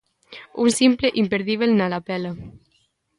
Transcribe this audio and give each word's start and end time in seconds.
Un 0.63 0.69
simple 0.79 1.07
imperdíbel 1.21 1.71
na 1.75 1.89
lapela. 1.93 2.31